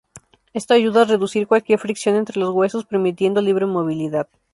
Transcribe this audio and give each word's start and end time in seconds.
Esto 0.55 0.73
ayuda 0.73 1.03
a 1.03 1.05
reducir 1.05 1.45
cualquier 1.45 1.77
fricción 1.77 2.15
entre 2.15 2.39
los 2.41 2.49
huesos 2.49 2.85
permitiendo 2.87 3.39
libre 3.39 3.67
movilidad. 3.67 4.27